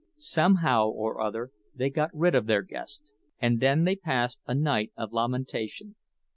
Somehow 0.17 0.87
or 0.87 1.21
other 1.21 1.51
they 1.75 1.91
got 1.91 2.09
rid 2.11 2.33
of 2.33 2.47
their 2.47 2.63
guest, 2.63 3.13
and 3.39 3.59
then 3.59 3.83
they 3.83 3.95
passed 3.95 4.39
a 4.47 4.55
night 4.55 4.91
of 4.97 5.13
lamentation. 5.13 5.95